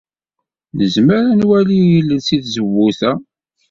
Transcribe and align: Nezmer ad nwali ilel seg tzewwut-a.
Nezmer 0.77 1.23
ad 1.31 1.37
nwali 1.39 1.79
ilel 1.97 2.19
seg 2.27 2.41
tzewwut-a. 2.43 3.11